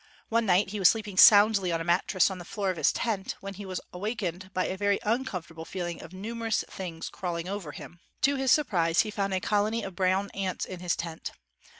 [0.29, 3.35] One night he was sleeping soundly on a mattress on the floor of his tent,
[3.39, 7.71] when he was awak ened by a very uncomfortable feeling of numerous things crawling over
[7.71, 7.99] him.
[8.21, 11.33] To his surprise he found a colony of brown ants in his tent.